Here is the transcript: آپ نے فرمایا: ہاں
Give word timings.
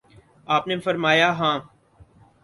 آپ 0.47 0.67
نے 0.67 0.77
فرمایا: 0.79 1.29
ہاں 1.37 1.59